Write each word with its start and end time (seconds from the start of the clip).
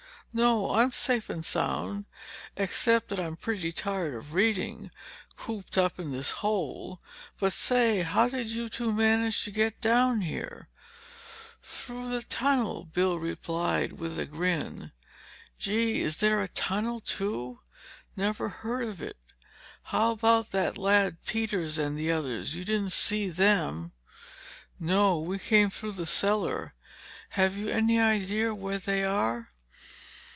"No, 0.33 0.75
I'm 0.75 0.93
safe 0.93 1.29
and 1.29 1.45
sound, 1.45 2.05
except 2.55 3.09
that 3.09 3.19
I'm 3.19 3.35
pretty 3.35 3.73
tired 3.73 4.13
of 4.15 4.33
reading—cooped 4.33 5.77
up 5.77 5.99
in 5.99 6.13
this 6.13 6.31
hole. 6.31 7.01
But 7.37 7.51
say, 7.51 8.03
how 8.03 8.29
did 8.29 8.47
you 8.49 8.69
two 8.69 8.93
manage 8.93 9.43
to 9.43 9.51
get 9.51 9.81
down 9.81 10.21
here?" 10.21 10.69
"Through 11.61 12.11
the 12.11 12.21
tunnel," 12.21 12.87
replied 12.95 13.89
Bill 13.97 13.97
with 13.97 14.17
a 14.17 14.25
grin. 14.25 14.93
"Gee, 15.59 15.99
is 15.99 16.15
there 16.19 16.41
a 16.41 16.47
tunnel, 16.47 17.01
too? 17.01 17.59
Never 18.15 18.47
heard 18.47 18.87
of 18.87 19.01
it. 19.01 19.17
How 19.83 20.11
about 20.13 20.51
that 20.51 20.77
lad 20.77 21.17
Peters 21.25 21.77
and 21.77 21.97
the 21.99 22.09
others—you 22.09 22.63
didn't 22.63 22.93
see 22.93 23.27
them?" 23.29 23.91
"No, 24.79 25.19
we 25.19 25.37
came 25.39 25.69
through 25.69 25.91
the 25.91 26.05
cellar. 26.05 26.73
Have 27.31 27.57
you 27.57 27.67
any 27.67 27.99
idea 27.99 28.53
where 28.55 28.79
they 28.79 29.03
are?" 29.03 29.49